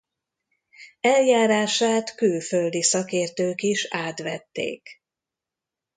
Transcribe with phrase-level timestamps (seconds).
[1.01, 4.89] Eljárását külföldi szakértők is átvették.